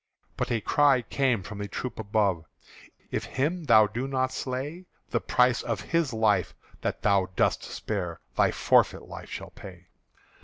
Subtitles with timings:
[0.35, 2.45] But a cry came from the troop above:
[3.11, 8.19] "If him thou do not slay, The price of his life that thou dost spare
[8.35, 9.89] Thy forfeit life shall pay!"